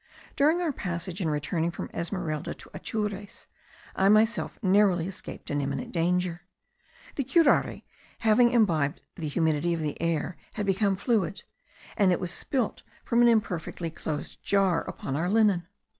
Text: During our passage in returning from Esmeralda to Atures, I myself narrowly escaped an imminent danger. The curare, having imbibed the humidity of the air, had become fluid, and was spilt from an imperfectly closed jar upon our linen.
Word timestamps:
During 0.35 0.63
our 0.63 0.71
passage 0.73 1.21
in 1.21 1.29
returning 1.29 1.69
from 1.69 1.91
Esmeralda 1.93 2.55
to 2.55 2.71
Atures, 2.73 3.45
I 3.95 4.09
myself 4.09 4.57
narrowly 4.63 5.05
escaped 5.07 5.51
an 5.51 5.61
imminent 5.61 5.91
danger. 5.91 6.41
The 7.17 7.23
curare, 7.23 7.83
having 8.21 8.49
imbibed 8.49 9.03
the 9.13 9.27
humidity 9.27 9.75
of 9.75 9.79
the 9.81 10.01
air, 10.01 10.37
had 10.55 10.65
become 10.65 10.95
fluid, 10.95 11.43
and 11.95 12.11
was 12.19 12.31
spilt 12.31 12.81
from 13.03 13.21
an 13.21 13.27
imperfectly 13.27 13.91
closed 13.91 14.41
jar 14.41 14.81
upon 14.85 15.15
our 15.15 15.29
linen. 15.29 15.67